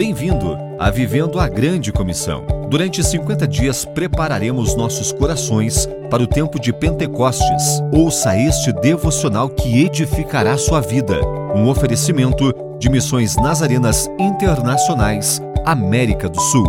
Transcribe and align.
Bem-vindo 0.00 0.56
a 0.78 0.90
Vivendo 0.90 1.38
a 1.38 1.46
Grande 1.46 1.92
Comissão. 1.92 2.46
Durante 2.70 3.04
50 3.04 3.46
dias 3.46 3.84
prepararemos 3.84 4.74
nossos 4.74 5.12
corações 5.12 5.84
para 6.08 6.22
o 6.22 6.26
tempo 6.26 6.58
de 6.58 6.72
Pentecostes. 6.72 7.82
Ouça 7.92 8.34
este 8.34 8.72
devocional 8.72 9.50
que 9.50 9.84
edificará 9.84 10.56
sua 10.56 10.80
vida. 10.80 11.20
Um 11.54 11.68
oferecimento 11.68 12.50
de 12.78 12.88
Missões 12.88 13.36
Nazarenas 13.36 14.06
Internacionais, 14.18 15.38
América 15.66 16.30
do 16.30 16.40
Sul. 16.40 16.66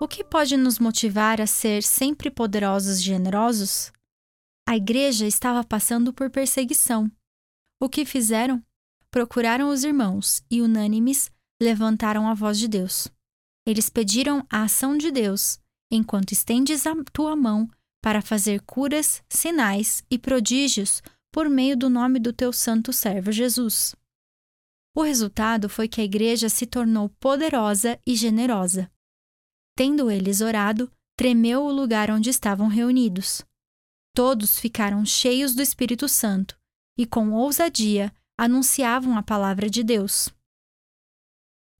O 0.00 0.06
que 0.06 0.22
pode 0.22 0.56
nos 0.56 0.78
motivar 0.78 1.40
a 1.40 1.46
ser 1.48 1.82
sempre 1.82 2.30
poderosos 2.30 3.00
e 3.00 3.02
generosos? 3.02 3.90
A 4.64 4.76
igreja 4.76 5.26
estava 5.26 5.64
passando 5.64 6.12
por 6.12 6.30
perseguição. 6.30 7.10
O 7.82 7.88
que 7.88 8.04
fizeram? 8.04 8.62
Procuraram 9.14 9.68
os 9.68 9.84
irmãos 9.84 10.42
e, 10.50 10.60
unânimes, 10.60 11.30
levantaram 11.62 12.28
a 12.28 12.34
voz 12.34 12.58
de 12.58 12.66
Deus. 12.66 13.06
Eles 13.64 13.88
pediram 13.88 14.44
a 14.50 14.64
ação 14.64 14.98
de 14.98 15.12
Deus, 15.12 15.56
enquanto 15.88 16.32
estendes 16.32 16.84
a 16.84 16.96
tua 17.12 17.36
mão 17.36 17.70
para 18.02 18.20
fazer 18.20 18.60
curas, 18.62 19.22
sinais 19.28 20.02
e 20.10 20.18
prodígios 20.18 21.00
por 21.32 21.48
meio 21.48 21.76
do 21.76 21.88
nome 21.88 22.18
do 22.18 22.32
teu 22.32 22.52
santo 22.52 22.92
servo 22.92 23.30
Jesus. 23.30 23.94
O 24.96 25.02
resultado 25.02 25.68
foi 25.68 25.86
que 25.86 26.00
a 26.00 26.04
igreja 26.04 26.48
se 26.48 26.66
tornou 26.66 27.08
poderosa 27.20 27.96
e 28.04 28.16
generosa. 28.16 28.90
Tendo 29.76 30.10
eles 30.10 30.40
orado, 30.40 30.90
tremeu 31.16 31.62
o 31.62 31.70
lugar 31.70 32.10
onde 32.10 32.30
estavam 32.30 32.66
reunidos. 32.66 33.44
Todos 34.12 34.58
ficaram 34.58 35.06
cheios 35.06 35.54
do 35.54 35.62
Espírito 35.62 36.08
Santo 36.08 36.58
e, 36.98 37.06
com 37.06 37.30
ousadia, 37.30 38.12
anunciavam 38.38 39.16
a 39.16 39.22
palavra 39.22 39.68
de 39.70 39.82
Deus. 39.82 40.28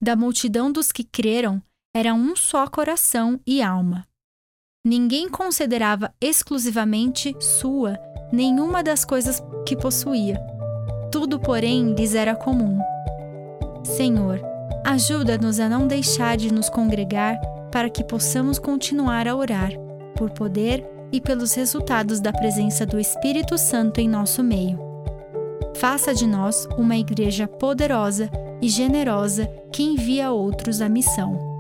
Da 0.03 0.15
multidão 0.15 0.71
dos 0.71 0.93
que 0.93 1.05
creram, 1.05 1.63
era 1.95 2.13
um 2.13 2.35
só 2.37 2.67
coração 2.67 3.41
e 3.47 3.63
alma. 3.63 4.07
Ninguém 4.85 5.29
considerava 5.29 6.15
exclusivamente 6.21 7.35
sua 7.41 7.99
nenhuma 8.33 8.83
das 8.83 9.05
coisas 9.05 9.43
que 9.67 9.77
possuía. 9.77 10.39
Tudo, 11.11 11.41
porém, 11.41 11.95
lhes 11.95 12.15
era 12.15 12.35
comum. 12.35 12.79
Senhor, 13.85 14.41
ajuda-nos 14.85 15.61
a 15.61 15.69
não 15.69 15.87
deixar 15.87 16.37
de 16.37 16.53
nos 16.53 16.69
congregar 16.69 17.41
para 17.71 17.89
que 17.89 18.05
possamos 18.05 18.59
continuar 18.59 19.27
a 19.27 19.35
orar, 19.35 19.73
por 20.17 20.31
poder 20.31 20.85
e 21.11 21.21
pelos 21.21 21.55
resultados 21.55 22.21
da 22.21 22.33
presença 22.33 22.85
do 22.85 22.99
Espírito 22.99 23.57
Santo 23.57 24.01
em 24.01 24.09
nosso 24.09 24.43
meio. 24.43 24.94
Faça 25.85 26.15
de 26.15 26.27
nós 26.27 26.67
uma 26.79 26.97
igreja 26.97 27.47
poderosa 27.47 28.31
e 28.63 28.71
generosa 28.71 29.47
que 29.71 29.83
envia 29.83 30.31
outros 30.31 30.81
à 30.81 30.89
missão. 30.89 31.54